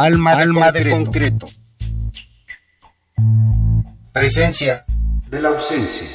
[0.00, 0.84] Alma de, Alma concreto.
[0.84, 1.46] de concreto.
[4.12, 4.84] Presencia
[5.28, 6.06] de la ausencia.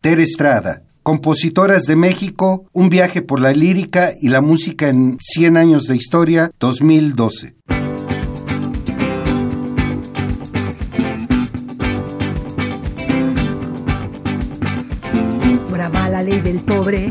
[0.00, 5.58] Ter Estrada, Compositoras de México, un viaje por la lírica y la música en 100
[5.58, 7.56] años de historia, 2012.
[16.26, 17.08] ley del pobre,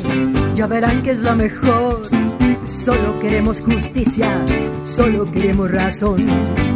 [0.68, 2.02] verán que es lo mejor.
[2.66, 4.44] Solo queremos justicia,
[4.84, 6.26] solo queremos razón.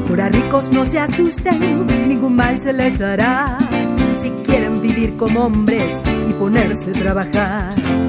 [0.07, 3.57] Por a ricos no se asusten, ningún mal se les hará.
[4.21, 8.09] Si quieren vivir como hombres y ponerse a trabajar.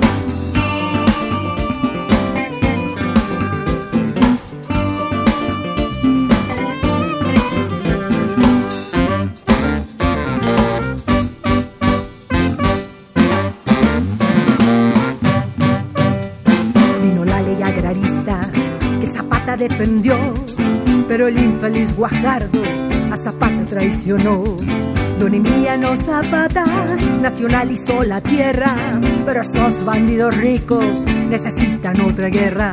[19.61, 20.17] Defendió,
[21.07, 22.63] pero el infeliz Guajardo
[23.13, 24.43] a Zapata traicionó.
[25.19, 26.65] Don Emiliano Zapata
[27.21, 28.75] nacionalizó la tierra,
[29.27, 32.73] pero esos bandidos ricos necesitan otra guerra.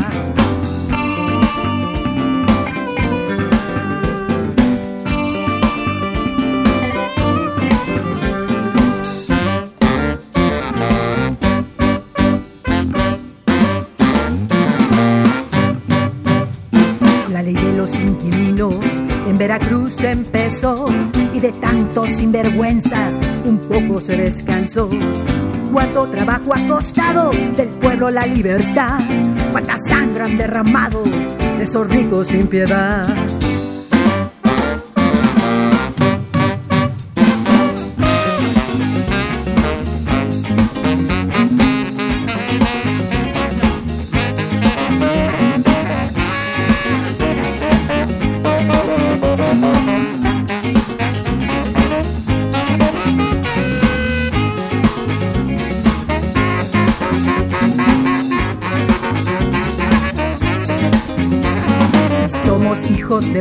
[20.12, 20.88] Empezó
[21.34, 23.14] y de tantos sinvergüenzas
[23.46, 24.90] un poco se descansó.
[25.72, 29.00] Cuánto trabajo ha costado del pueblo la libertad,
[29.52, 33.08] cuánta sangre han derramado de esos ricos sin piedad.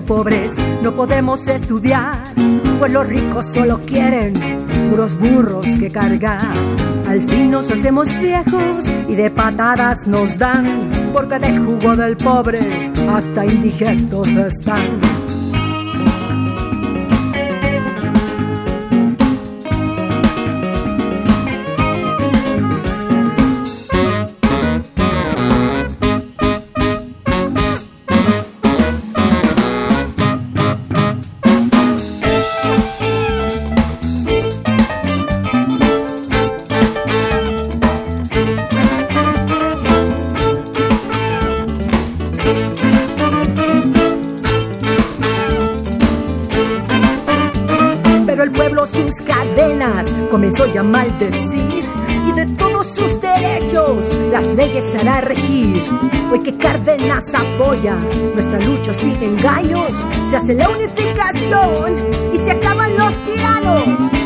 [0.07, 0.51] Pobres
[0.83, 2.19] no podemos estudiar,
[2.79, 4.35] pues los ricos solo quieren
[4.89, 6.41] puros burros que cargar.
[7.09, 12.61] Al fin nos hacemos viejos y de patadas nos dan, porque del jugo del pobre
[13.09, 15.06] hasta indigestos están.
[56.31, 57.97] Hoy que Cárdenas apoya
[58.35, 59.93] nuestra lucha sin engaños,
[60.29, 64.26] se hace la unificación y se acaban los tiranos.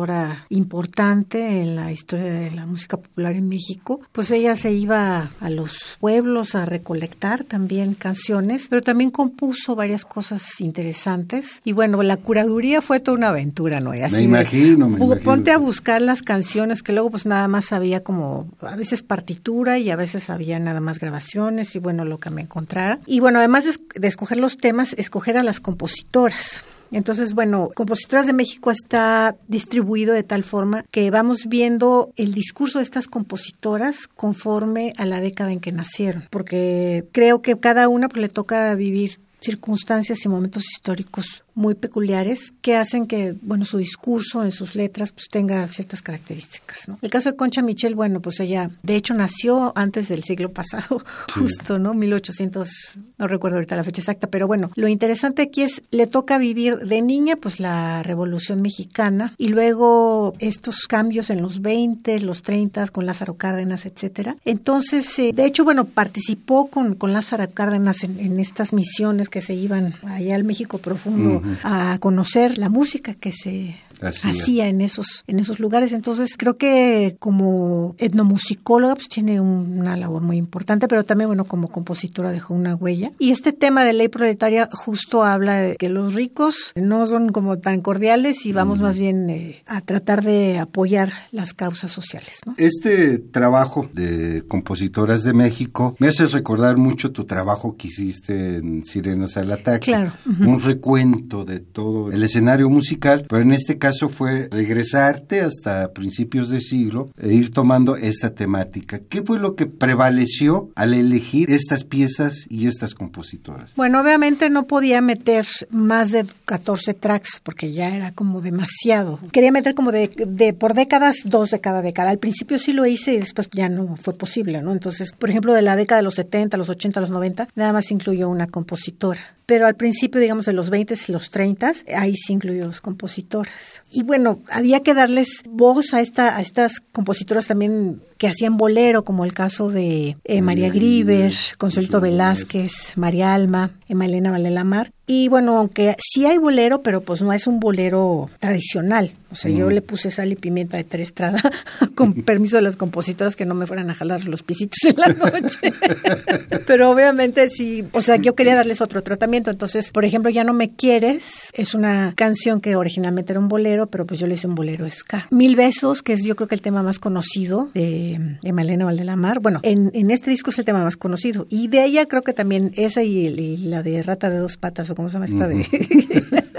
[0.49, 5.49] importante en la historia de la música popular en México, pues ella se iba a
[5.49, 11.61] los pueblos a recolectar también canciones, pero también compuso varias cosas interesantes.
[11.63, 13.91] Y bueno, la curaduría fue toda una aventura, ¿no?
[13.91, 15.21] Así me imagino, me imagino.
[15.23, 19.79] Ponte a buscar las canciones que luego pues nada más había como a veces partitura
[19.79, 22.99] y a veces había nada más grabaciones y bueno, lo que me encontrara.
[23.05, 23.65] Y bueno, además
[23.95, 26.63] de escoger los temas, escoger a las compositoras
[26.95, 32.79] Entonces, bueno, Compositoras de México está distribuido de tal forma que vamos viendo el discurso
[32.79, 38.07] de estas compositoras conforme a la década en que nacieron, porque creo que cada una
[38.07, 43.77] pues, le toca vivir circunstancias y momentos históricos muy peculiares que hacen que, bueno, su
[43.77, 46.99] discurso en sus letras pues tenga ciertas características, ¿no?
[47.01, 51.03] El caso de Concha Michel, bueno, pues ella de hecho nació antes del siglo pasado,
[51.33, 51.93] justo, ¿no?
[51.93, 52.69] 1800,
[53.17, 56.77] no recuerdo ahorita la fecha exacta, pero bueno, lo interesante aquí es, le toca vivir
[56.79, 62.87] de niña pues la Revolución Mexicana y luego estos cambios en los 20, los 30
[62.89, 64.35] con Lázaro Cárdenas, etcétera.
[64.43, 69.41] Entonces, eh, de hecho, bueno, participó con, con Lázaro Cárdenas en, en estas misiones que
[69.41, 74.67] se iban allá al México profundo a conocer la música que se hacía.
[74.67, 75.91] en esos en esos lugares.
[75.91, 81.67] Entonces creo que como etnomusicóloga pues tiene una labor muy importante, pero también bueno como
[81.69, 83.11] compositora dejó una huella.
[83.19, 87.59] Y este tema de ley proletaria justo habla de que los ricos no son como
[87.59, 92.41] tan cordiales y vamos más bien eh, a tratar de apoyar las causas sociales.
[92.57, 98.83] Este trabajo de compositoras de México me hace recordar mucho tu trabajo que hiciste en
[98.83, 99.85] Sirenas al Ataque.
[99.85, 100.11] Claro.
[100.25, 105.93] Un recuento de todo el escenario musical, pero en este caso caso fue regresarte hasta
[105.93, 108.97] principios de siglo e ir tomando esta temática.
[108.97, 113.75] ¿Qué fue lo que prevaleció al elegir estas piezas y estas compositoras?
[113.75, 119.19] Bueno, obviamente no podía meter más de 14 tracks porque ya era como demasiado.
[119.31, 122.09] Quería meter como de, de por décadas, dos de cada década.
[122.09, 124.71] Al principio sí lo hice y después ya no fue posible, ¿no?
[124.71, 127.91] Entonces, por ejemplo, de la década de los 70, los 80, los 90, nada más
[127.91, 132.33] incluyó una compositora pero al principio, digamos, de los 20 y los 30, ahí sí
[132.33, 133.83] incluyó dos compositoras.
[133.91, 139.03] Y bueno, había que darles voz a, esta, a estas compositoras también que hacían bolero,
[139.03, 144.91] como el caso de eh, María Griver, Consuelo Velázquez, María Alma, Emma Elena Valdelamar.
[145.07, 149.13] Y bueno, aunque sí hay bolero, pero pues no es un bolero tradicional.
[149.31, 151.41] O sea, yo le puse sal y pimienta de Terestrada
[151.95, 155.07] con permiso de las compositoras que no me fueran a jalar los pisitos en la
[155.07, 155.73] noche.
[156.67, 159.51] pero obviamente sí, o sea, yo quería darles otro tratamiento.
[159.51, 163.87] Entonces, por ejemplo, Ya no me quieres es una canción que originalmente era un bolero,
[163.87, 165.27] pero pues yo le hice un bolero ska.
[165.31, 169.39] Mil besos, que es yo creo que el tema más conocido de de Malena Valdelamar.
[169.39, 171.45] Bueno, en, en, este disco es el tema más conocido.
[171.49, 174.97] Y de ella creo que también esa y, la de Rata de dos patas, o
[174.97, 175.65] cómo se llama esta de...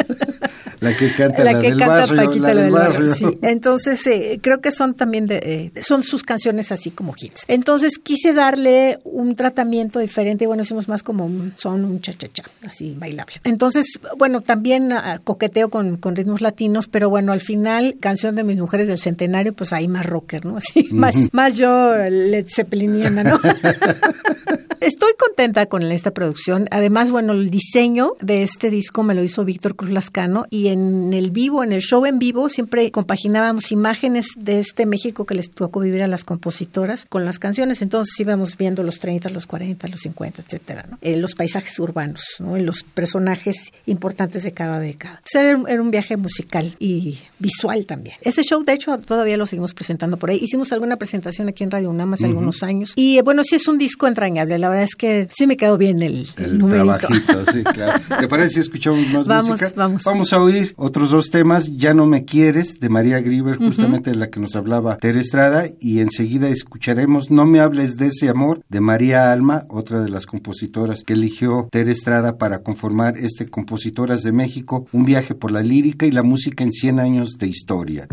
[0.81, 3.15] La que canta la, que canta Paquita la del barrio.
[3.15, 3.27] Sí.
[3.43, 7.45] Entonces, eh, creo que son también de, eh, son sus canciones así como hits.
[7.49, 12.45] Entonces, quise darle un tratamiento diferente y bueno, hicimos más como un son, un cha-cha-cha,
[12.67, 13.37] así bailable.
[13.45, 18.45] Entonces, bueno, también ah, coqueteo con, con, ritmos latinos, pero bueno, al final, canción de
[18.45, 20.57] mis mujeres del centenario, pues ahí más rocker, ¿no?
[20.67, 23.41] Así, más, más yo Led Zeppeliniana, ¿no?
[24.87, 26.69] Estoy contenta con esta producción.
[26.71, 31.13] Además, bueno, el diseño de este disco me lo hizo Víctor Cruz Lascano y en
[31.13, 35.51] el vivo, en el show en vivo, siempre compaginábamos imágenes de este México que les
[35.51, 37.83] tocó vivir a las compositoras con las canciones.
[37.83, 40.99] Entonces íbamos viendo los 30, los 40, los 50, etcétera, ¿no?
[41.01, 42.57] Eh, los paisajes urbanos, ¿no?
[42.57, 45.21] los personajes importantes de cada década.
[45.35, 48.15] era, un, viaje musical y visual también.
[48.21, 50.39] Ese show, de hecho, todavía lo seguimos presentando por ahí.
[50.41, 52.93] Hicimos alguna presentación aquí en Radio UNAM hace algunos años.
[52.95, 56.03] Y bueno, sí es un disco entrañable la verdad es que sí me quedó bien
[56.03, 58.01] el, el, trabajito, sí, claro.
[58.21, 59.73] ¿Te parece si escuchamos más vamos, música?
[59.77, 64.11] Vamos, vamos a oír otros dos temas, Ya no me quieres, de María Grieber, justamente
[64.11, 68.29] de la que nos hablaba Tere Estrada, y enseguida escucharemos No me hables de ese
[68.29, 73.49] amor, de María Alma, otra de las compositoras que eligió Tere Estrada para conformar este
[73.49, 77.47] Compositoras de México, un viaje por la lírica y la música en 100 años de
[77.47, 78.07] historia.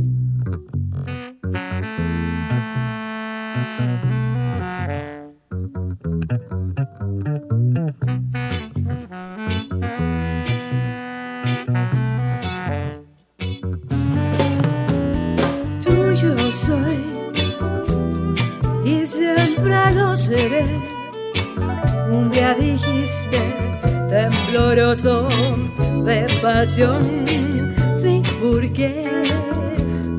[22.09, 23.37] Un día dijiste,
[24.09, 25.27] tembloroso
[26.05, 27.03] de pasión,
[28.41, 29.05] ¿por qué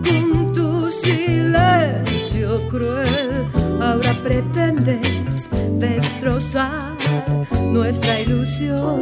[0.04, 3.44] con tu silencio cruel
[3.80, 6.94] ahora pretendes destrozar
[7.72, 9.00] nuestra ilusión?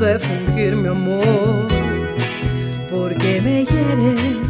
[0.00, 1.68] De fingir mi amor,
[2.90, 4.47] porque me hieres.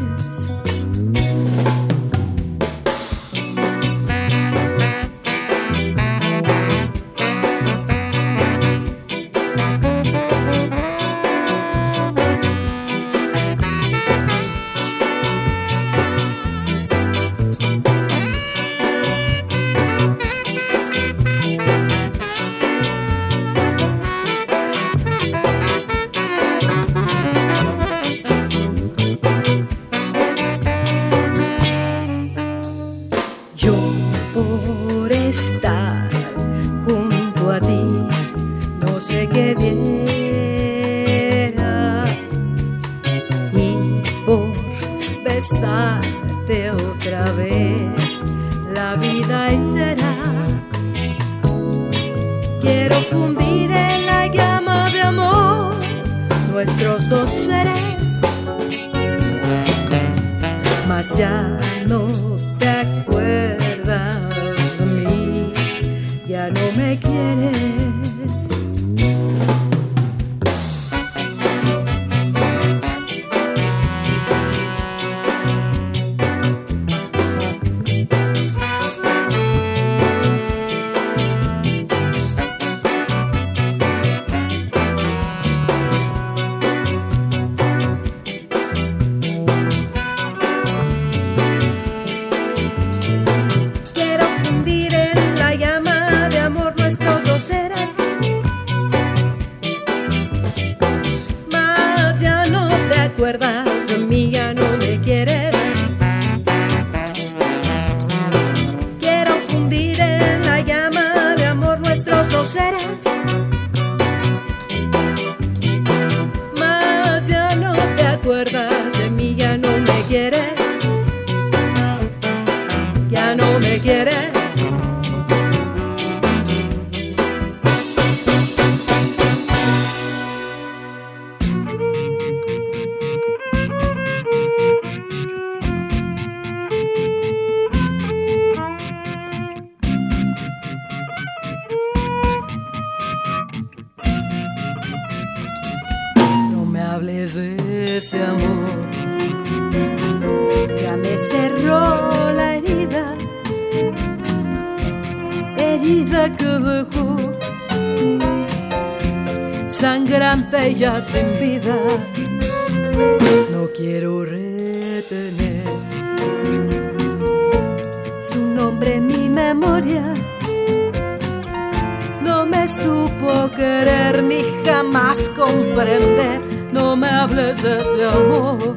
[172.20, 176.40] No me supo querer ni jamás comprender.
[176.72, 178.74] No me hables de ese amor.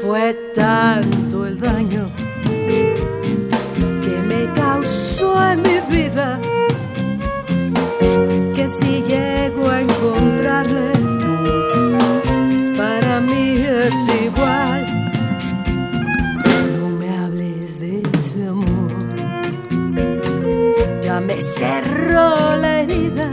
[0.00, 1.89] Fue tanto el daño
[21.30, 23.30] me cerró la herida.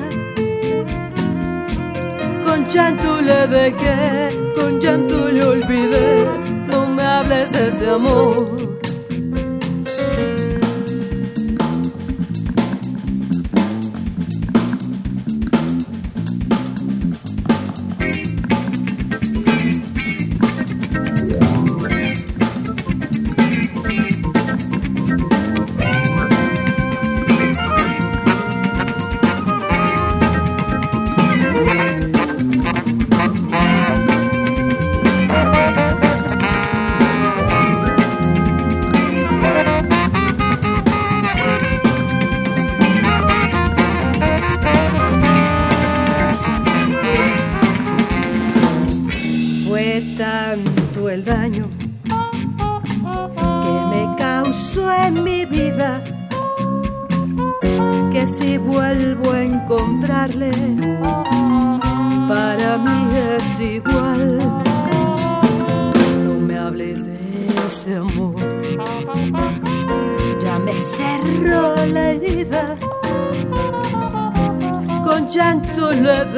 [2.45, 6.23] Con llanto le dejé, con llanto le olvidé.
[6.67, 8.66] No me hables de ese amor.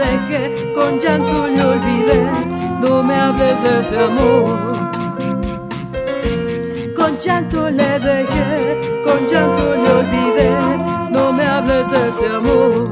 [0.09, 2.21] dejé, con llanto le olvidé,
[2.81, 4.57] no me hables de ese amor.
[6.95, 10.51] Con llanto le dejé, con llanto le olvidé,
[11.11, 12.89] no me hables de ese amor.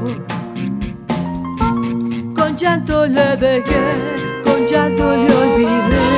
[2.34, 3.86] Con llanto le dejé,
[4.44, 6.08] con llanto le olvidé.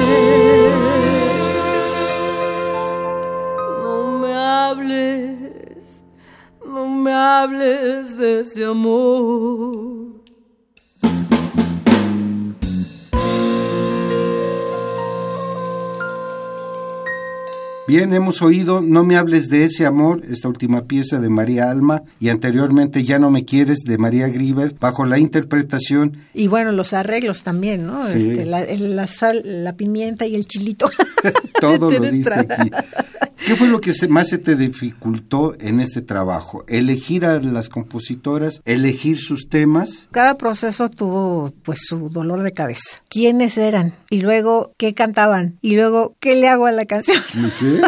[3.83, 6.05] No me hables,
[6.67, 10.10] no me hables de ese amor.
[17.91, 22.05] Bien, hemos oído No me hables de ese amor, esta última pieza de María Alma,
[22.21, 26.17] y anteriormente Ya no me quieres de María Grieber, bajo la interpretación.
[26.33, 28.07] Y bueno, los arreglos también, ¿no?
[28.07, 30.89] Este, la, sal, la pimienta y el chilito.
[31.61, 32.71] Todo lo dice aquí.
[33.45, 36.65] ¿Qué fue lo que más se te dificultó en este trabajo?
[36.69, 38.63] ¿Elegir a las compositoras?
[38.67, 40.09] ¿Elegir sus temas?
[40.13, 43.03] Cada proceso tuvo pues su dolor de cabeza.
[43.09, 43.95] ¿Quiénes eran?
[44.13, 45.57] Y luego, ¿qué cantaban?
[45.63, 47.23] Y luego, ¿qué le hago a la canción?
[47.49, 47.81] Sí,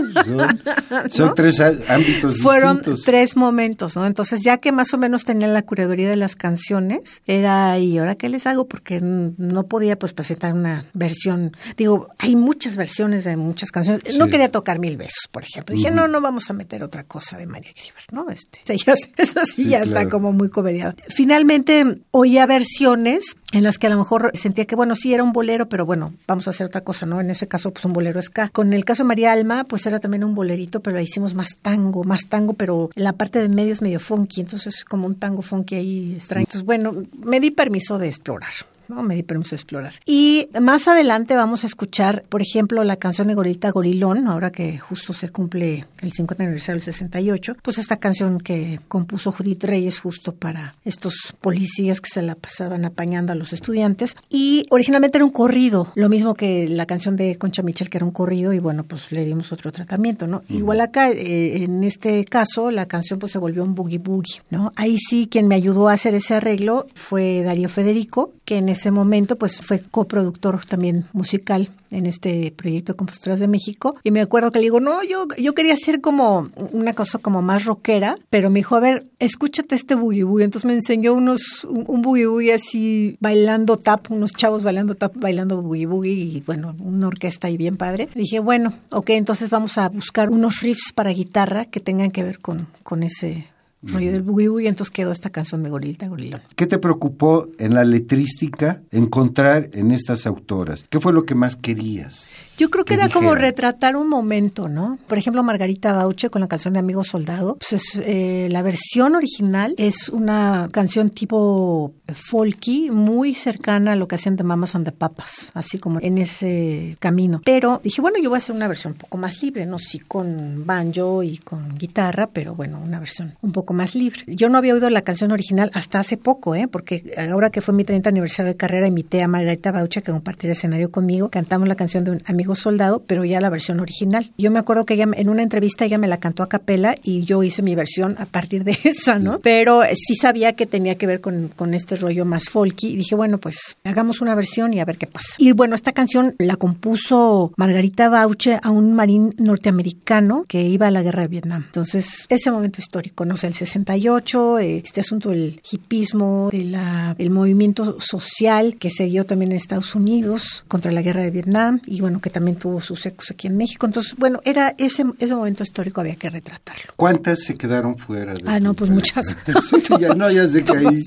[1.10, 4.06] son, tres ámbitos Fueron tres momentos, ¿no?
[4.06, 8.14] Entonces, ya que más o menos tenía la curaduría de las canciones, era, ¿y ahora
[8.14, 8.68] qué les hago?
[8.68, 11.56] Porque no podía pues presentar una versión.
[11.76, 14.16] Digo, hay muchas versiones de muchas canciones.
[14.16, 15.74] No quería tocar mil besos, por ejemplo.
[15.74, 18.30] Dije, no, no vamos a meter otra cosa de María Grieber, ¿no?
[18.30, 18.60] Este,
[19.16, 20.94] esa sí, ya está como muy coberiada.
[21.08, 25.32] Finalmente, oía versiones en las que a lo mejor sentía que, bueno, sí era un
[25.32, 27.20] bolero, pero bueno, vamos a hacer otra cosa, ¿no?
[27.20, 28.48] En ese caso, pues un bolero ska.
[28.48, 31.58] Con el caso de María Alma, pues era también un bolerito, pero la hicimos más
[31.60, 35.42] tango, más tango, pero la parte de medio es medio funky, entonces como un tango
[35.42, 36.44] funky ahí extraño.
[36.44, 38.52] Entonces, bueno, me di permiso de explorar.
[38.92, 39.02] ¿No?
[39.02, 39.94] Me di permiso de explorar.
[40.06, 44.78] Y más adelante vamos a escuchar, por ejemplo, la canción de Gorita Gorilón, ahora que
[44.78, 50.00] justo se cumple el 50 aniversario del 68, pues esta canción que compuso Judith Reyes
[50.00, 54.16] justo para estos policías que se la pasaban apañando a los estudiantes.
[54.28, 58.04] Y originalmente era un corrido, lo mismo que la canción de Concha Michel, que era
[58.04, 60.42] un corrido, y bueno, pues le dimos otro tratamiento, ¿no?
[60.48, 64.72] Igual acá, eh, en este caso, la canción pues se volvió un boogie boogie, ¿no?
[64.76, 68.81] Ahí sí, quien me ayudó a hacer ese arreglo fue Darío Federico, que en ese
[68.90, 74.20] momento pues fue coproductor también musical en este proyecto de Compositoras de México y me
[74.20, 78.18] acuerdo que le digo, no, yo, yo quería hacer como una cosa como más rockera,
[78.30, 80.44] pero me dijo, a ver, escúchate este boogie boogie.
[80.44, 85.14] Entonces me enseñó unos, un, un boogie boogie así bailando tap, unos chavos bailando tap,
[85.16, 88.08] bailando boogie boogie y bueno, una orquesta y bien padre.
[88.14, 92.40] dije, bueno, ok, entonces vamos a buscar unos riffs para guitarra que tengan que ver
[92.40, 93.51] con, con ese
[93.82, 96.40] rollo del boogie y entonces quedó esta canción de Gorilita Gorilón.
[96.56, 100.84] ¿Qué te preocupó en la letrística encontrar en estas autoras?
[100.88, 102.30] ¿Qué fue lo que más querías?
[102.58, 104.98] Yo creo que era como retratar un momento, ¿no?
[105.06, 107.56] Por ejemplo, Margarita Bauche con la canción de Amigo Soldado.
[107.56, 114.16] Pues eh, la versión original es una canción tipo folky, muy cercana a lo que
[114.16, 117.40] hacían de Mamas and the Papas, así como en ese camino.
[117.44, 119.78] Pero dije, bueno, yo voy a hacer una versión un poco más libre, ¿no?
[119.78, 124.22] Sí, con banjo y con guitarra, pero bueno, una versión un poco más libre.
[124.26, 126.68] Yo no había oído la canción original hasta hace poco, ¿eh?
[126.68, 130.50] Porque ahora que fue mi 30 aniversario de carrera, invité a Margarita Bauche que compartir
[130.50, 131.30] escenario conmigo.
[131.30, 134.30] Cantamos la canción de un amigo Soldado, pero ya la versión original.
[134.38, 137.24] Yo me acuerdo que ella en una entrevista ella me la cantó a capela y
[137.24, 139.40] yo hice mi versión a partir de esa, ¿no?
[139.40, 143.14] Pero sí sabía que tenía que ver con, con este rollo más folky y dije,
[143.14, 145.34] bueno, pues hagamos una versión y a ver qué pasa.
[145.38, 150.90] Y bueno, esta canción la compuso Margarita Bauche a un marín norteamericano que iba a
[150.90, 151.64] la guerra de Vietnam.
[151.66, 153.36] Entonces, ese momento histórico, ¿no?
[153.36, 159.56] sé, el 68, este asunto del hipismo, el movimiento social que se dio también en
[159.56, 163.46] Estados Unidos contra la guerra de Vietnam y bueno, que también tuvo sus ecos aquí
[163.46, 163.86] en México.
[163.86, 166.92] Entonces, bueno, era ese, ese momento histórico había que retratarlo.
[166.96, 168.34] ¿Cuántas se quedaron fuera?
[168.34, 169.36] De ah, no, pues muchas.
[169.70, 170.98] sí, ya, no, ya sé que ahí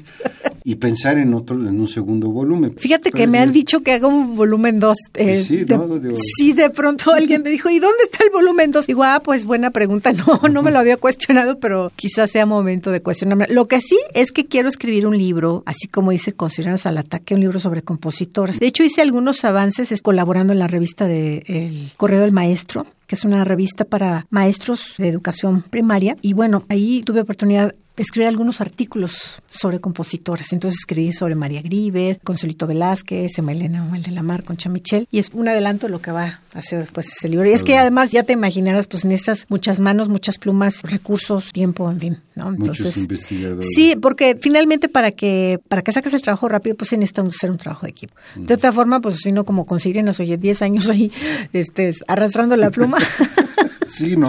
[0.68, 2.74] y pensar en otro, en un segundo volumen.
[2.76, 4.98] Fíjate que me han dicho que haga un volumen 2.
[5.14, 5.88] Eh, sí, de, ¿no?
[6.38, 8.88] sí, de pronto alguien me dijo, ¿y dónde está el volumen 2?
[8.88, 10.12] Digo, ah, pues buena pregunta.
[10.26, 13.46] No, no me lo había cuestionado, pero quizás sea momento de cuestionarme.
[13.48, 17.36] Lo que sí es que quiero escribir un libro, así como hice Consideradas al Ataque,
[17.36, 18.60] un libro sobre compositoras.
[18.60, 21.14] De hecho, hice algunos avances colaborando en la revista de
[21.47, 26.18] El Correo del Maestro, que es una revista para maestros de educación primaria.
[26.22, 30.52] Y bueno, ahí tuve oportunidad escribir algunos artículos sobre compositores.
[30.54, 35.30] Entonces escribí sobre María Grieber, Consuelito Velázquez, Elena de la Mar, Concha Michel, y es
[35.34, 37.50] un adelanto de lo que va a hacer después ese libro.
[37.50, 41.89] Y es que además ya te imaginarás, pues necesitas muchas manos, muchas plumas, recursos, tiempo,
[41.89, 42.50] en fin, ¿no?
[42.50, 43.70] Entonces, Muchos investigadores.
[43.74, 47.52] Sí, porque finalmente para que para que saques el trabajo rápido, pues se necesita hacer
[47.52, 48.13] un trabajo de equipo.
[48.36, 51.12] De otra forma, pues si no como consiguen, oye, 10 años ahí
[51.54, 52.95] este, arrastrando la pluma.
[52.96, 53.40] gemacht.
[53.88, 54.28] sí, ¿no?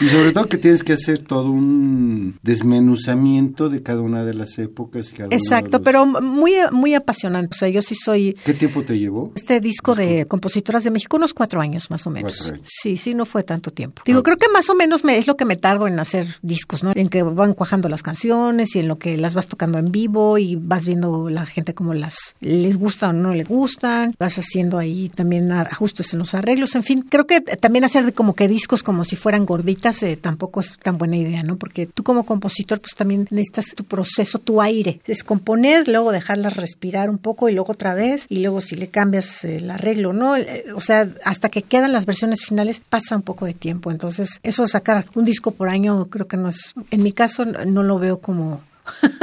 [0.00, 4.58] Y sobre todo que tienes que hacer todo un desmenuzamiento de cada una de las
[4.58, 5.14] épocas.
[5.30, 7.54] Exacto, pero muy, muy apasionante.
[7.54, 8.36] O sea, yo sí soy...
[8.44, 9.32] ¿Qué tiempo te llevó?
[9.34, 12.52] Este disco de compositoras de México, unos cuatro años más o menos.
[12.64, 14.02] Sí, sí, no fue tanto tiempo.
[14.04, 14.22] Digo, ah.
[14.22, 16.92] creo que más o menos me, es lo que me tardo en hacer discos, ¿no?
[16.94, 20.38] En que van cuajando las canciones y en lo que las vas tocando en vivo
[20.38, 24.14] y vas viendo la gente cómo las les gusta o no les gustan.
[24.18, 26.74] Vas haciendo ahí también ajustes en los arreglos.
[26.74, 30.60] En fin, creo que también hacer como que discos como si fueran gorditas eh, tampoco
[30.60, 31.56] es tan buena idea, ¿no?
[31.56, 35.00] Porque tú como compositor pues también necesitas tu proceso, tu aire.
[35.06, 38.88] Es componer, luego dejarlas respirar un poco y luego otra vez y luego si le
[38.88, 40.36] cambias el arreglo, ¿no?
[40.36, 43.90] Eh, o sea, hasta que quedan las versiones finales pasa un poco de tiempo.
[43.90, 47.82] Entonces, eso sacar un disco por año creo que no es, en mi caso no
[47.82, 48.60] lo veo como,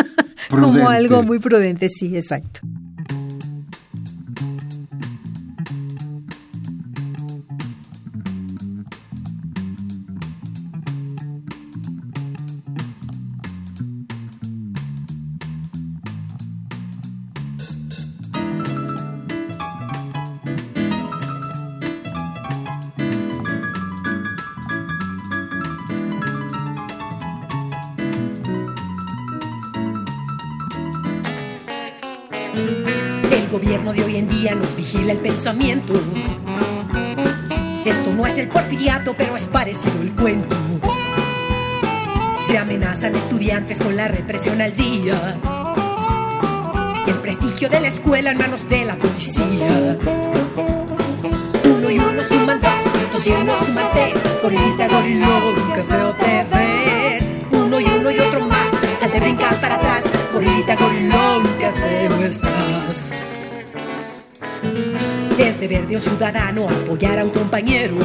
[0.49, 2.61] como algo muy prudente, sí, exacto.
[37.85, 40.57] Esto no es el porfiriato, pero es parecido el cuento.
[42.47, 45.37] Se amenazan estudiantes con la represión al día.
[47.05, 49.97] Y el prestigio de la escuela en manos de la policía.
[51.65, 54.15] Uno y uno suman dos, dos y uno suman tres.
[54.41, 57.23] Gorilita, gorilón, qué feo te ves.
[57.51, 60.03] Uno y uno y otro más, salte, brinca para atrás.
[60.33, 63.13] Gorilita, gorilón, qué feo estás.
[65.37, 67.95] Es deber de un ciudadano apoyar a un compañero.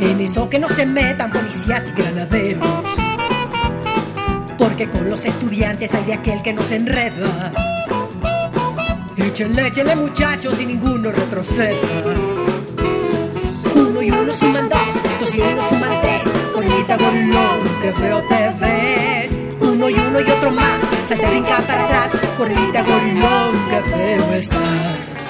[0.00, 2.66] En eso que no se metan policías y granaderos.
[4.56, 7.52] Porque con los estudiantes hay de aquel que nos enreda.
[9.18, 12.14] Échenle, échenle muchachos y ninguno retroceda.
[13.74, 16.22] Uno y uno suman dos, dos y uno suman tres.
[16.54, 19.30] Bonita golón, que feo te ves.
[19.60, 22.10] Uno y uno y otro más, salte brinca para atrás.
[22.38, 25.23] Corrida golón, que feo estás.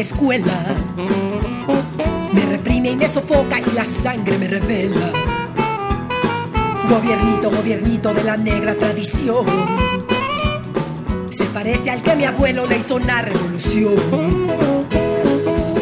[0.00, 0.52] Escuela.
[2.32, 5.12] Me reprime y me sofoca y la sangre me revela.
[6.88, 9.46] Gobiernito, gobiernito de la negra tradición.
[11.30, 13.94] Se parece al que mi abuelo le hizo una revolución.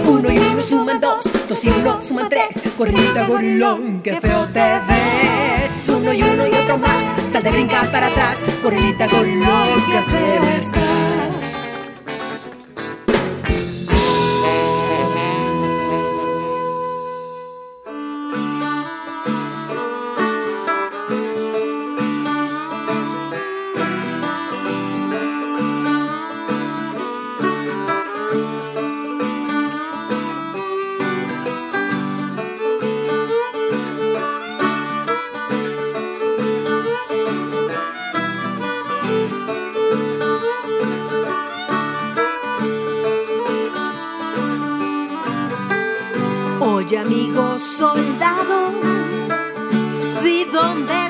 [0.06, 2.62] Uno y uno suman dos, dos y uno suman tres.
[2.76, 5.88] Corrita, gorilón, que feo te ves.
[5.88, 8.36] Uno y uno y otro más, sal de brincar para atrás.
[8.62, 10.83] Corrita, gorilón, que feo estás.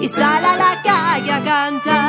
[0.00, 1.99] Y sal a la calle a cantar.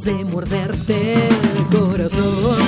[0.00, 2.59] Ganas de morderte el corazón.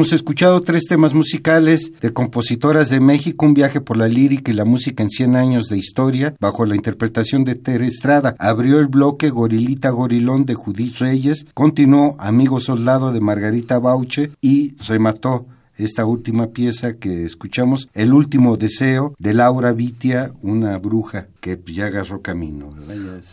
[0.00, 4.54] Hemos escuchado tres temas musicales de compositoras de México, un viaje por la lírica y
[4.54, 8.34] la música en 100 años de historia, bajo la interpretación de Tere Estrada.
[8.38, 14.74] Abrió el bloque Gorilita Gorilón de Judith Reyes, continuó Amigo Soldado de Margarita Bauche y
[14.86, 15.44] remató
[15.76, 21.86] esta última pieza que escuchamos, El último deseo de Laura Vitia, una bruja que ya
[21.86, 22.70] agarró camino.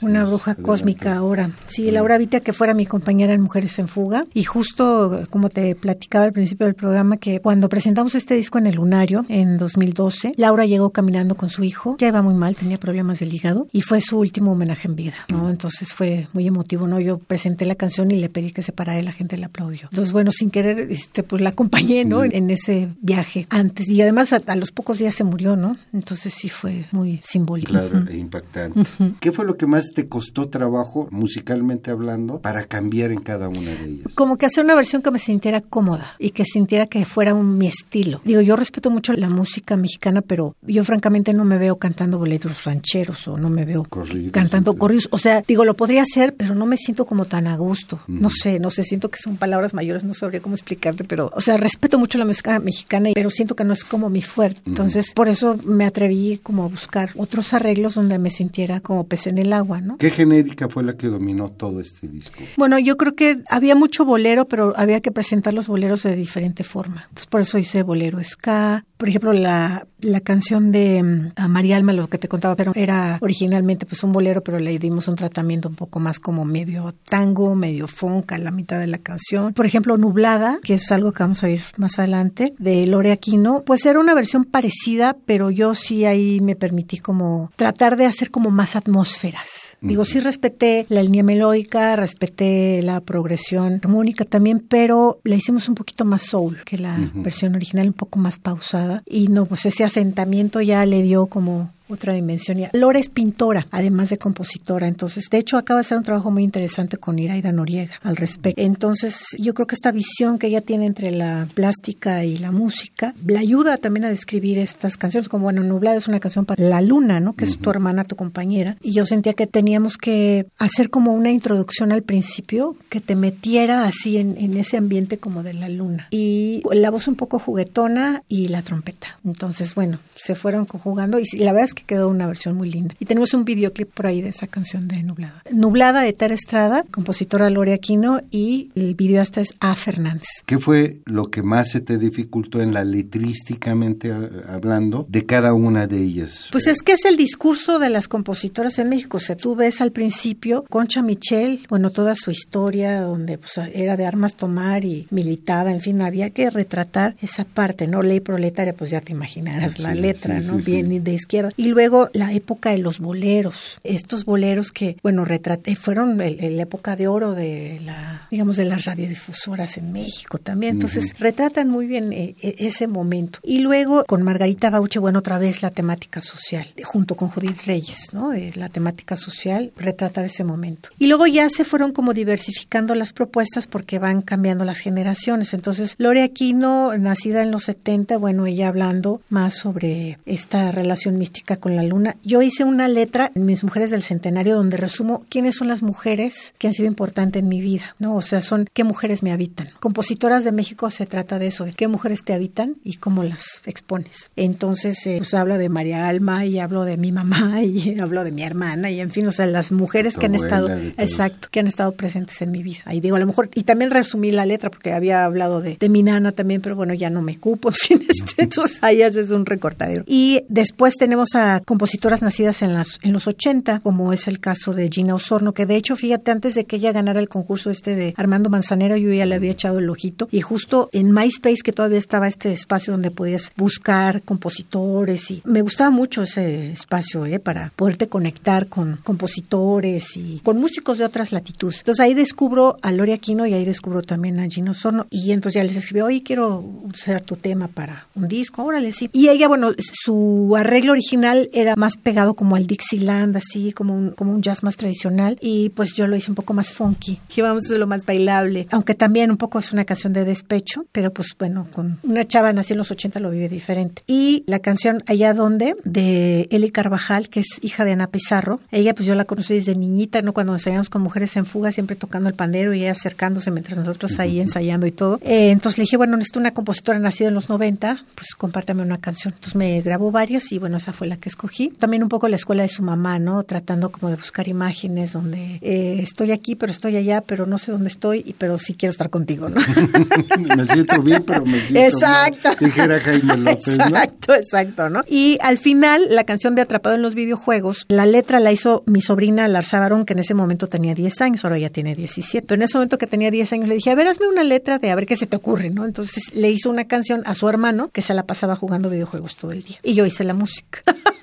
[0.01, 1.51] una bruja cósmica ahora.
[1.67, 5.75] Sí, Laura Vitia que fuera mi compañera en Mujeres en Fuga y justo como te
[5.75, 10.33] platicaba al principio del programa que cuando presentamos este disco en el Lunario en 2012,
[10.37, 13.81] Laura llegó caminando con su hijo, ya iba muy mal, tenía problemas del hígado y
[13.81, 15.49] fue su último homenaje en vida, ¿no?
[15.49, 16.99] Entonces fue muy emotivo, ¿no?
[16.99, 19.87] Yo presenté la canción y le pedí que se parara y la gente le aplaudió.
[19.91, 22.23] Entonces, bueno, sin querer, este, pues la acompañé, ¿no?
[22.23, 25.77] En ese viaje antes y además a, los pocos días se murió, ¿no?
[25.93, 27.71] Entonces sí fue muy simbólico.
[27.71, 28.83] Claro, e impactante.
[29.19, 33.71] ¿Qué fue lo que más te costó trabajo, musicalmente hablando, para cambiar en cada una
[33.71, 34.13] de ellas?
[34.15, 37.57] Como que hacer una versión que me sintiera cómoda y que sintiera que fuera un,
[37.57, 38.21] mi estilo.
[38.23, 42.63] Digo, yo respeto mucho la música mexicana, pero yo francamente no me veo cantando boletos
[42.65, 43.88] rancheros o no me veo
[44.31, 45.07] cantando corridos.
[45.12, 47.99] O sea, digo, lo podría hacer, pero no me siento como tan a gusto.
[48.07, 51.41] No sé, no sé, siento que son palabras mayores, no sabría cómo explicarte, pero, o
[51.41, 54.62] sea, respeto mucho la música mexicana, pero siento que no es como mi fuerte.
[54.65, 59.28] Entonces, por eso me atreví como a buscar otros arreglos donde me sintiera como pez
[59.28, 59.97] en el agua, ¿no?
[59.97, 62.39] ¿Qué genérica fue la que dominó todo este disco?
[62.58, 66.63] Bueno, yo creo que había mucho bolero, pero había que presentar los boleros de diferente
[66.63, 67.04] forma.
[67.10, 68.86] Entonces, por eso hice bolero ska.
[68.97, 73.17] Por ejemplo, la, la canción de mm, María Alma, lo que te contaba, pero era
[73.21, 77.56] originalmente pues un bolero, pero le dimos un tratamiento un poco más como medio tango,
[77.56, 79.54] medio funk a la mitad de la canción.
[79.54, 83.63] Por ejemplo, Nublada, que es algo que vamos a oír más adelante, de Lore Aquino,
[83.65, 88.31] pues era una versión parecida, pero yo sí ahí me permití como tratar de hacer
[88.31, 89.77] como más atmósferas.
[89.81, 95.75] Digo, sí respeté la línea melódica, respeté la progresión armónica también, pero le hicimos un
[95.75, 99.03] poquito más soul que la versión original, un poco más pausada.
[99.05, 102.60] Y no, pues ese asentamiento ya le dio como otra dimensión.
[102.73, 104.88] Lore es pintora, además de compositora.
[104.88, 108.62] Entonces, de hecho, acaba de hacer un trabajo muy interesante con Iraida Noriega al respecto.
[108.62, 113.13] Entonces, yo creo que esta visión que ella tiene entre la plástica y la música
[113.26, 115.30] le ayuda también a describir estas canciones.
[115.30, 117.34] Como, bueno, Nublada es una canción para la luna, ¿no?
[117.34, 118.78] Que es tu hermana, tu compañera.
[118.82, 123.86] Y yo sentía que teníamos que hacer como una introducción al principio que te metiera
[123.86, 126.08] así en, en ese ambiente como de la luna.
[126.12, 129.19] Y la voz un poco juguetona y la trompeta.
[129.26, 132.95] Entonces, bueno, se fueron conjugando y la verdad es que quedó una versión muy linda.
[132.99, 135.43] Y tenemos un videoclip por ahí de esa canción de Nublada.
[135.51, 139.75] Nublada de Tara Estrada, compositora Lore Aquino y el videoasta es A.
[139.75, 140.27] Fernández.
[140.45, 144.11] ¿Qué fue lo que más se te dificultó en la letrísticamente
[144.47, 146.49] hablando de cada una de ellas?
[146.51, 149.17] Pues es que es el discurso de las compositoras en México.
[149.17, 153.97] O sea, tú ves al principio Concha Michel, bueno, toda su historia donde pues, era
[153.97, 158.01] de armas tomar y militaba, en fin, había que retratar esa parte, ¿no?
[158.01, 160.57] Ley proletaria, pues ya te imaginarás la letra, ¿no?
[160.57, 161.51] Bien de izquierda.
[161.57, 166.95] Y luego la época de los boleros, estos boleros que, bueno, retraté, fueron la época
[166.95, 170.73] de oro de la, digamos, de las radiodifusoras en México también.
[170.73, 173.39] Entonces, retratan muy bien eh, e, ese momento.
[173.43, 178.13] Y luego con Margarita Bauche, bueno, otra vez la temática social, junto con Judith Reyes,
[178.13, 178.34] ¿no?
[178.34, 180.89] Eh, la temática social, retratar ese momento.
[180.97, 185.53] Y luego ya se fueron como diversificando las propuestas porque van cambiando las generaciones.
[185.53, 191.56] Entonces, Lore Aquino, nacida en los 70, bueno, ella hablando más sobre esta relación mística
[191.57, 192.17] con la luna.
[192.23, 196.53] Yo hice una letra en Mis Mujeres del Centenario donde resumo quiénes son las mujeres
[196.57, 198.15] que han sido importantes en mi vida, ¿no?
[198.15, 199.69] O sea, son qué mujeres me habitan.
[199.79, 203.61] Compositoras de México se trata de eso, de qué mujeres te habitan y cómo las
[203.65, 204.29] expones.
[204.35, 208.31] Entonces, eh, pues hablo de María Alma y hablo de mi mamá y hablo de
[208.31, 211.67] mi hermana y en fin, o sea, las mujeres que han estado, exacto, que han
[211.67, 212.79] estado presentes en mi vida.
[212.85, 215.89] Ahí digo, a lo mejor, y también resumí la letra porque había hablado de, de
[215.89, 219.31] mi nana también, pero bueno, ya no me cupo, en fin, este, entonces ahí haces
[219.31, 220.03] un recortadero.
[220.07, 224.73] Y después tenemos a compositoras nacidas en, las, en los 80, como es el caso
[224.73, 227.95] de Gina Osorno, que de hecho, fíjate, antes de que ella ganara el concurso este
[227.95, 230.27] de Armando Manzanero, yo ya le había echado el ojito.
[230.31, 235.62] Y justo en MySpace, que todavía estaba este espacio donde podías buscar compositores, y me
[235.62, 237.39] gustaba mucho ese espacio, ¿eh?
[237.39, 241.79] Para poderte conectar con compositores y con músicos de otras latitudes.
[241.79, 245.08] Entonces ahí descubro a Lori Aquino y ahí descubro también a Gina Osorno.
[245.10, 249.10] Y entonces ya les escribí, oye, quiero usar tu tema para un disco, órale, sí.
[249.13, 254.12] Y ella, bueno, su arreglo original era más pegado como al Dixieland, así como un,
[254.12, 255.38] como un jazz más tradicional.
[255.42, 257.19] Y pues yo lo hice un poco más funky.
[257.35, 258.67] Y vamos a lo más bailable.
[258.71, 262.52] Aunque también un poco es una canción de despecho, pero pues bueno, con una chava
[262.54, 264.04] nací en los 80 lo vive diferente.
[264.08, 268.60] Y la canción Allá donde, de Eli Carvajal, que es hija de Ana Pizarro.
[268.71, 270.33] Ella pues yo la conocí desde niñita, ¿no?
[270.33, 274.19] Cuando ensayamos con mujeres en fuga, siempre tocando el pandero y ella acercándose mientras nosotros
[274.19, 275.19] ahí ensayando y todo.
[275.21, 278.98] Eh, entonces le dije, bueno, necesito una compositora nacida en los 90, pues compártame una
[278.98, 279.33] canción.
[279.33, 281.69] Entonces me grabó varias y bueno, esa fue la que que escogí.
[281.69, 283.44] También un poco la escuela de su mamá, ¿no?
[283.44, 287.73] Tratando como de buscar imágenes donde eh, estoy aquí, pero estoy allá, pero no sé
[287.73, 289.60] dónde estoy, pero sí quiero estar contigo, ¿no?
[290.56, 292.50] me siento bien, pero me siento Exacto.
[292.50, 295.02] Mal, dijera Jaime López, exacto, Exacto, ¿no?
[295.08, 299.02] Y al final, la canción de Atrapado en los videojuegos, la letra la hizo mi
[299.02, 302.46] sobrina Larsa Barón, que en ese momento tenía 10 años, ahora ya tiene 17.
[302.48, 304.80] Pero en ese momento que tenía 10 años le dije, a ver, hazme una letra
[304.80, 305.86] de a ver qué se te ocurre, ¿no?
[305.86, 309.52] Entonces le hizo una canción a su hermano que se la pasaba jugando videojuegos todo
[309.52, 309.78] el día.
[309.84, 310.82] Y yo hice la música.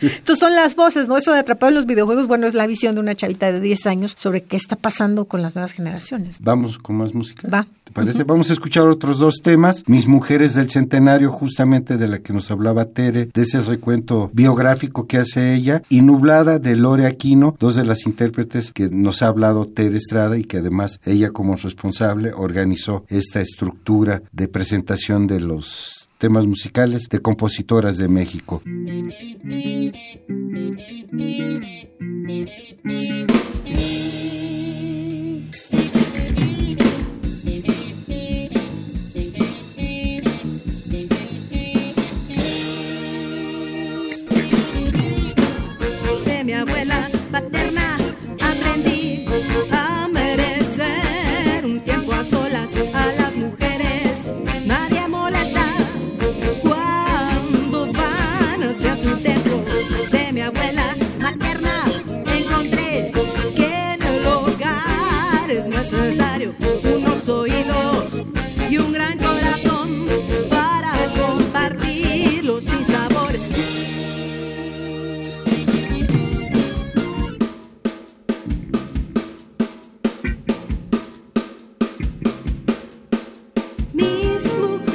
[0.00, 1.16] Entonces son las voces, ¿no?
[1.16, 3.86] Eso de atrapado en los videojuegos, bueno, es la visión de una chavita de 10
[3.86, 6.38] años sobre qué está pasando con las nuevas generaciones.
[6.40, 7.48] Vamos con más música.
[7.48, 7.66] Va.
[7.84, 8.24] ¿Te parece?
[8.24, 9.84] Vamos a escuchar otros dos temas.
[9.86, 15.06] Mis mujeres del centenario, justamente de la que nos hablaba Tere, de ese recuento biográfico
[15.06, 19.28] que hace ella, y Nublada de Lore Aquino, dos de las intérpretes que nos ha
[19.28, 25.40] hablado Tere Estrada y que además ella como responsable organizó esta estructura de presentación de
[25.40, 28.62] los temas musicales de compositoras de México.
[84.54, 84.93] Mis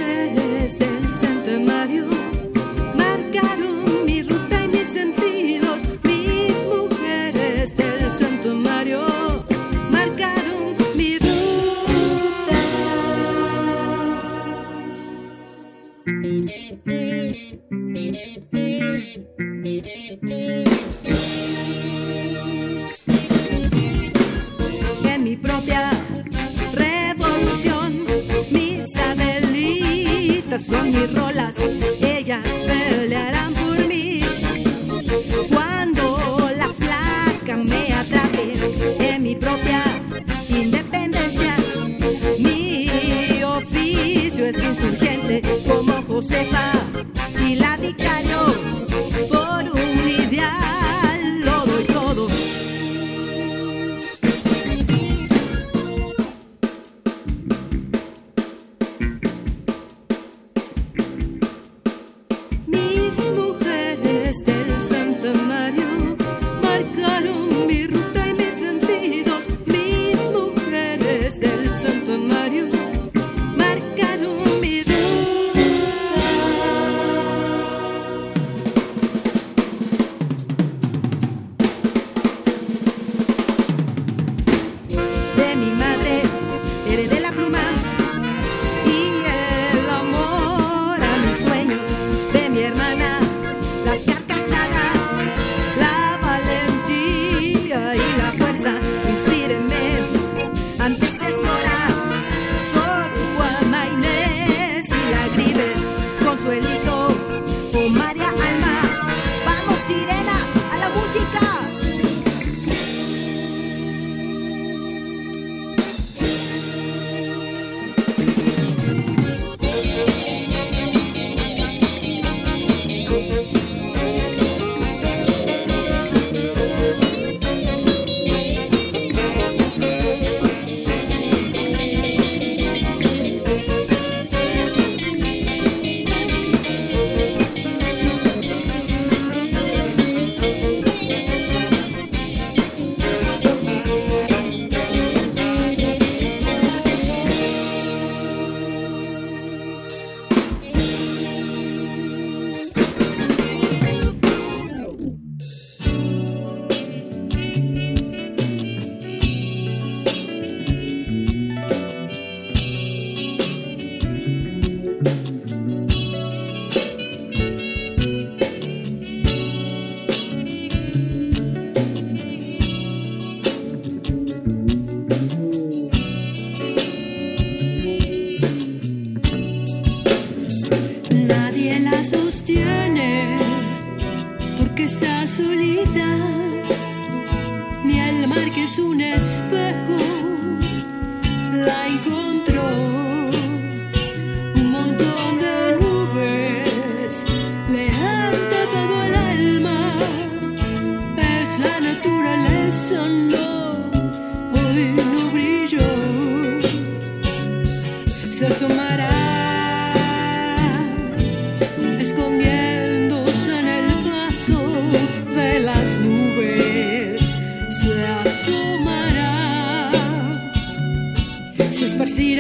[222.16, 222.36] si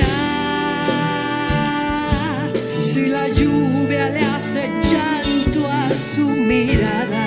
[3.07, 7.18] la lluvia le hace llanto a su mirada.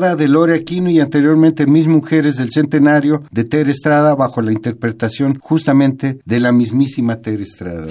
[0.00, 5.38] De Lore Aquino y anteriormente Mis Mujeres del Centenario de Ter Estrada bajo la interpretación
[5.38, 7.86] justamente de la mismísima Ter Estrada.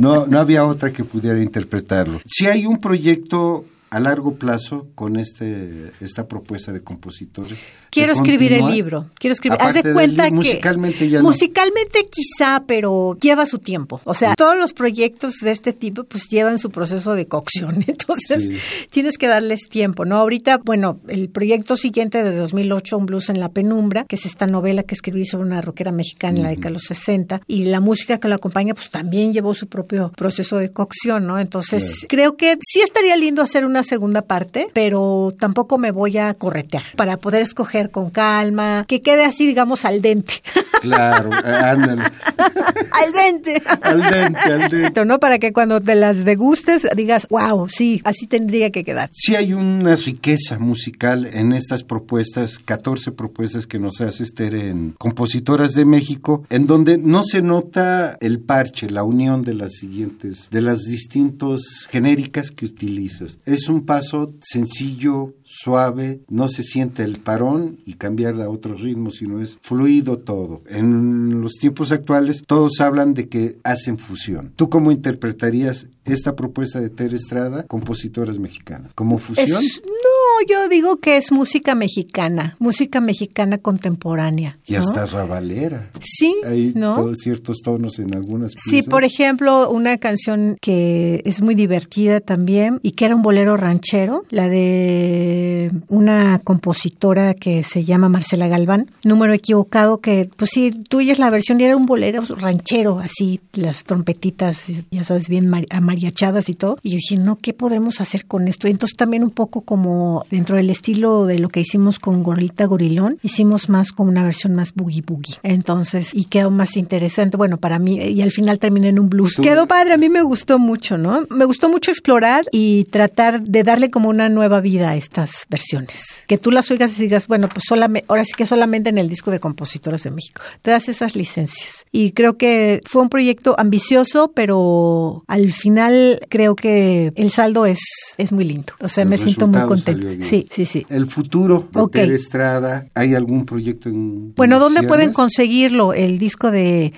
[0.00, 0.26] ¿no?
[0.26, 2.20] no, había otra que pudiera interpretarlo.
[2.26, 7.58] Si hay un proyecto a largo plazo con este esta propuesta de compositores.
[7.90, 9.10] Quiero escribir el libro.
[9.18, 9.58] Quiero escribir.
[9.60, 14.00] Haz de cuenta que musicalmente ya musicalmente quizá, pero lleva su tiempo.
[14.04, 17.84] O sea, todos los proyectos de este tipo pues llevan su proceso de cocción.
[17.86, 20.16] Entonces, tienes que darles tiempo, ¿no?
[20.16, 24.46] Ahorita, bueno, el proyecto siguiente de 2008, Un blues en la penumbra, que es esta
[24.46, 27.80] novela que escribí sobre una rockera mexicana en la década de los 60 y la
[27.80, 31.38] música que la acompaña pues también llevó su propio proceso de cocción, ¿no?
[31.38, 36.34] Entonces, creo que sí estaría lindo hacer una segunda parte, pero tampoco me voy a
[36.34, 40.34] corretear para poder escoger con calma, que quede así, digamos, al dente.
[40.82, 42.02] Claro, ándale.
[42.90, 43.62] al dente.
[43.82, 45.04] al dente, al dente.
[45.04, 45.20] ¿No?
[45.20, 49.08] Para que cuando te las degustes digas, wow, sí, así tendría que quedar.
[49.12, 54.94] Sí hay una riqueza musical en estas propuestas, 14 propuestas que nos hace Esther en
[54.98, 60.48] Compositoras de México, en donde no se nota el parche, la unión de las siguientes,
[60.50, 63.38] de las distintas genéricas que utilizas.
[63.44, 69.10] Es un paso sencillo, suave, no se siente el parón y cambiar a otro ritmo,
[69.10, 70.62] sino es fluido todo.
[70.68, 74.52] En los tiempos actuales todos hablan de que hacen fusión.
[74.56, 78.92] ¿Tú cómo interpretarías esta propuesta de Ter Estrada, compositoras mexicanas?
[78.94, 79.62] ¿Como fusión?
[79.82, 84.58] no, yo digo que es música mexicana, música mexicana contemporánea.
[84.66, 85.90] Y hasta rabalera.
[86.00, 87.14] Sí, Hay ¿no?
[87.14, 88.84] ciertos tonos en algunas piezas.
[88.84, 93.56] Sí, por ejemplo, una canción que es muy divertida también y que era un bolero
[93.56, 95.41] ranchero, la de
[95.88, 101.30] una compositora que se llama Marcela Galván, número equivocado que, pues sí, tú es la
[101.30, 106.78] versión y era un bolero ranchero, así, las trompetitas, ya sabes, bien amariachadas y todo.
[106.82, 108.68] Y yo dije, no, ¿qué podremos hacer con esto?
[108.68, 113.18] entonces también un poco como dentro del estilo de lo que hicimos con Gorrita Gorilón,
[113.22, 115.36] hicimos más con una versión más boogie boogie.
[115.42, 119.36] Entonces, y quedó más interesante, bueno, para mí, y al final terminé en un blues.
[119.42, 121.26] Quedó padre, a mí me gustó mucho, ¿no?
[121.30, 126.22] Me gustó mucho explorar y tratar de darle como una nueva vida a estas versiones.
[126.26, 129.08] Que tú las oigas y digas, bueno, pues solamente, ahora sí que solamente en el
[129.08, 130.42] disco de compositoras de México.
[130.62, 131.84] Te das esas licencias.
[131.92, 137.80] Y creo que fue un proyecto ambicioso, pero al final creo que el saldo es,
[138.18, 138.72] es muy lindo.
[138.80, 140.06] O sea, me siento muy contento.
[140.22, 140.86] Sí, sí, sí.
[140.88, 145.92] El futuro de Tere Estrada, ¿hay algún proyecto en Bueno, ¿dónde pueden conseguirlo?
[145.92, 146.92] El disco de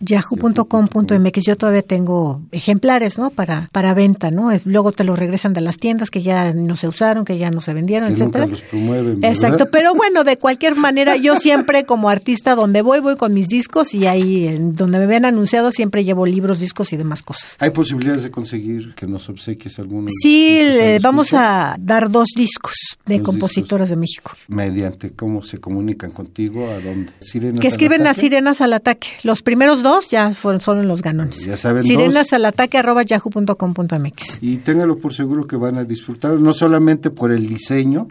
[0.00, 1.44] yahoo.com.mx.
[1.44, 3.30] Yo todavía tengo ejemplares, ¿no?
[3.30, 4.50] Para, para venta, ¿no?
[4.64, 7.60] Luego te lo regresan de las tiendas que ya no se usaron, que ya no
[7.60, 8.46] se vendieron, etcétera.
[8.46, 13.16] los promueven, Exacto, pero bueno, de cualquier manera, yo siempre como artista donde voy, voy
[13.16, 16.96] con mis discos y ahí en donde me ven anunciado siempre llevo libros, discos y
[16.98, 17.56] demás cosas.
[17.60, 20.10] ¿Hay posibilidades de conseguir que nos obsequies alguno?
[20.22, 20.60] Sí,
[21.02, 22.74] vamos a dar dos discos
[23.06, 24.32] de compositoras de México.
[24.48, 26.68] ¿Mediante cómo se comunican contigo?
[26.68, 27.12] ¿A dónde?
[27.20, 29.08] ¿Sirenas que escriben a Sirenas al Ataque.
[29.22, 31.44] Los primeros dos ya fueron, son los ganones.
[31.44, 34.42] Ya saben Sirenas al Ataque arroba yahoo.com.mx.
[34.42, 38.08] Y téngalo por seguro que van a disfrutar, no solamente por el diseño,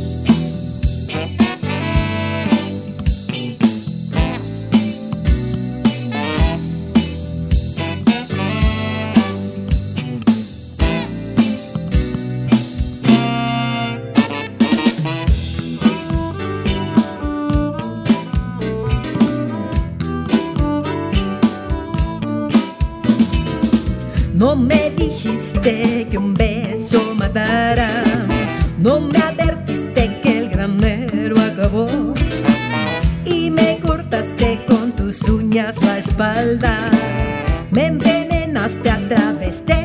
[26.11, 27.90] Que un beso matara,
[28.78, 31.88] no me advertiste que el granero acabó.
[33.24, 36.90] Y me cortaste con tus uñas la espalda,
[37.70, 39.76] me envenenaste a través de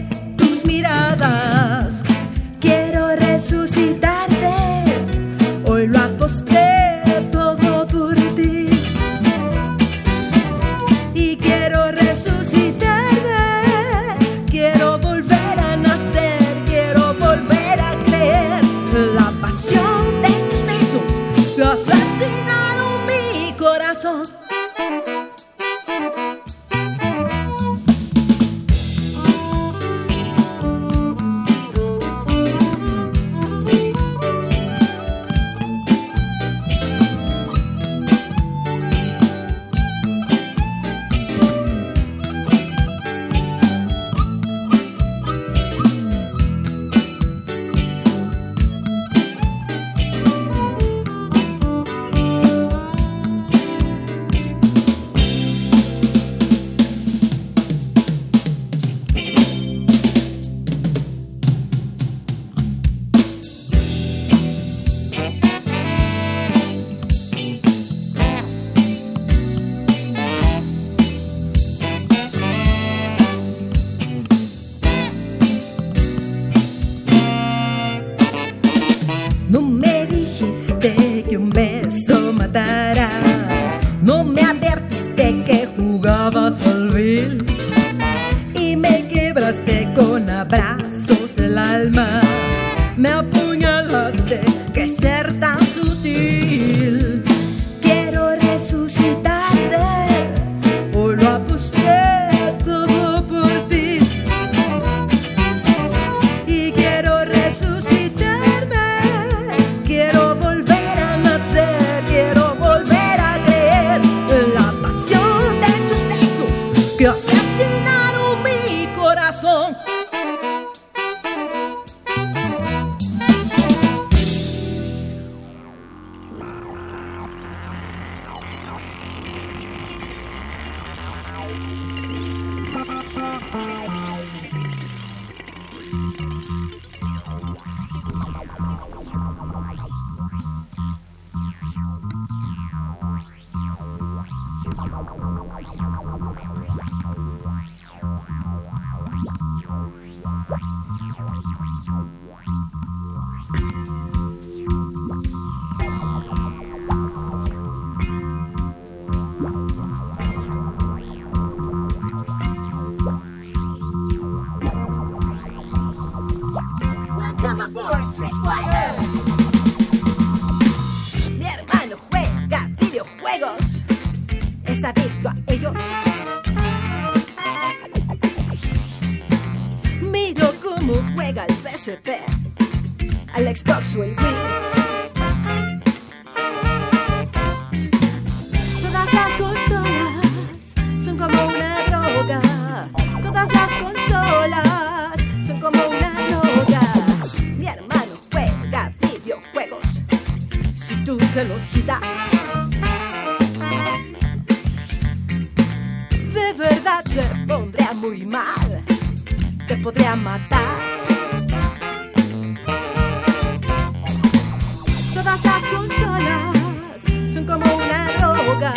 [215.31, 218.73] Todas las consolas son como una droga.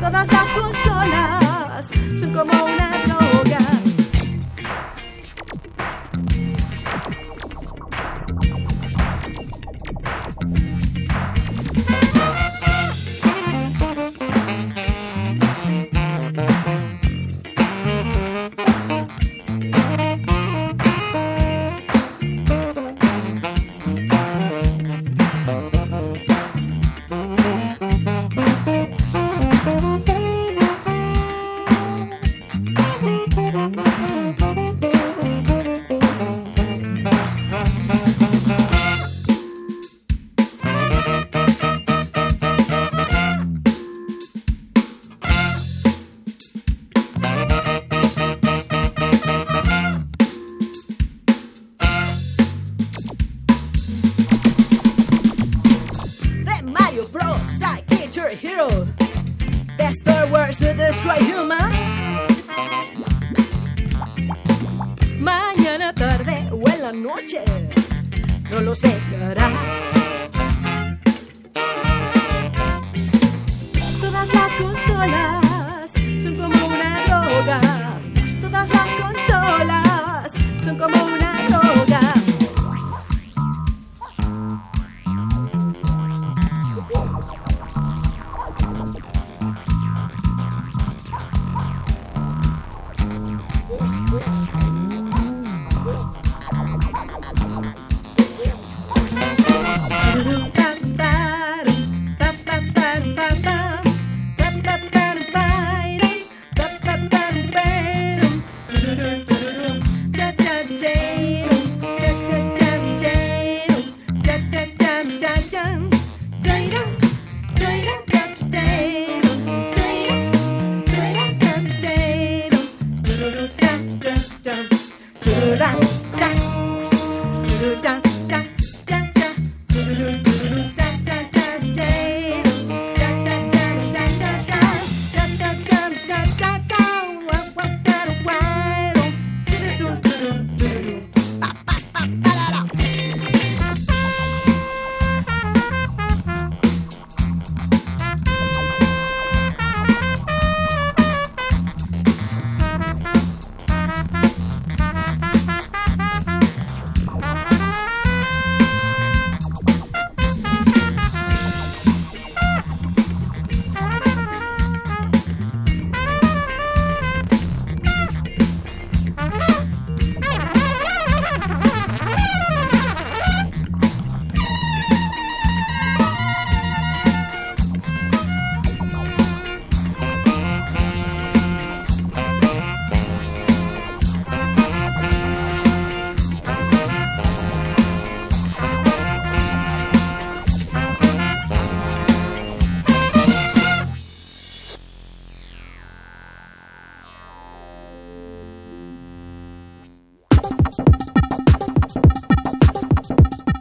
[0.00, 1.45] Todas las consolas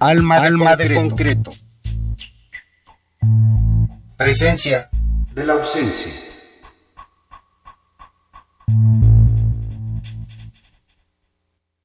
[0.07, 0.93] Alma, de, Alma concreto.
[0.93, 1.51] de concreto.
[4.17, 4.89] Presencia
[5.33, 6.24] de la ausencia.